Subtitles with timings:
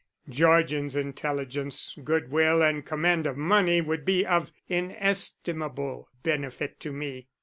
[0.27, 7.27] Georgian's intelligence, good will, and command of money would be of inestimable benefit to me.